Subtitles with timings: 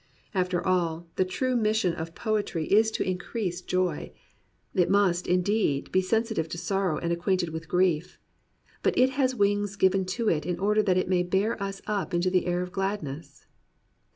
[0.33, 4.11] After all, the true mission of poetry is to increase 60 POETRY IN THE PSALMS
[4.73, 4.81] joy.
[4.81, 8.17] It must, indeed, be sensitive to sorrow and acquainted with grief.
[8.81, 12.15] But it has wings given to it in order that it may bear us up
[12.15, 13.45] into the air of gladness.